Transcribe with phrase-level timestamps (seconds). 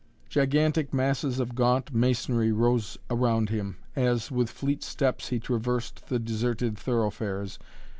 [0.29, 6.17] Gigantic masses of gaunt masonry rose around him as, with fleet steps, he traversed the
[6.17, 7.59] deserted thoroughfares.